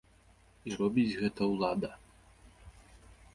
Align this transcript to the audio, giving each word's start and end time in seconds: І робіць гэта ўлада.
І 0.71 0.71
робіць 0.79 1.17
гэта 1.19 1.49
ўлада. 1.51 1.91